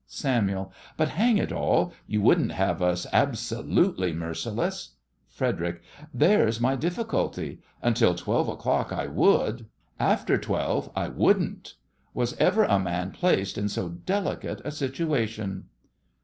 SAMUEL: 0.07 0.73
But, 0.97 1.09
hang 1.09 1.37
it 1.37 1.51
all! 1.51 1.93
you 2.07 2.23
wouldn't 2.23 2.53
have 2.53 2.81
us 2.81 3.05
absolutely 3.13 4.13
merciless? 4.13 4.95
FREDERIC: 5.29 5.83
There's 6.11 6.59
my 6.59 6.75
difficulty; 6.75 7.59
until 7.83 8.15
twelve 8.15 8.49
o'clock 8.49 8.91
I 8.91 9.05
would, 9.05 9.67
after 9.99 10.39
twelve 10.39 10.89
I 10.95 11.09
wouldn't. 11.09 11.75
Was 12.15 12.35
ever 12.37 12.63
a 12.63 12.79
man 12.79 13.11
placed 13.11 13.59
in 13.59 13.69
so 13.69 13.89
delicate 13.89 14.59
a 14.65 14.71
situation? 14.71 15.65